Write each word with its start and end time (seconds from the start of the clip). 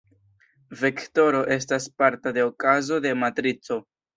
Vektoro 0.79 1.43
estas 1.57 1.87
parta 2.03 2.35
de 2.39 2.49
okazo 2.49 3.01
de 3.07 3.17
matrico. 3.27 3.83